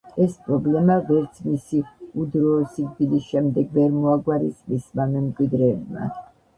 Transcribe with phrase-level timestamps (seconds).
[0.23, 1.83] ეს პრობლემა ვერც მისი
[2.25, 6.15] უდროო სიკვდილის შემდეგ ვერ მოაგვარეს მისმა მემკვიდრეებმა.